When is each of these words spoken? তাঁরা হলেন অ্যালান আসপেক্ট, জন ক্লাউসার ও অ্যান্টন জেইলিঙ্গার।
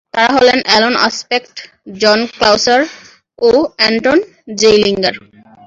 তাঁরা 0.13 0.31
হলেন 0.37 0.59
অ্যালান 0.65 0.95
আসপেক্ট, 1.07 1.55
জন 2.01 2.19
ক্লাউসার 2.33 2.81
ও 3.39 3.49
অ্যান্টন 3.77 4.19
জেইলিঙ্গার। 4.59 5.15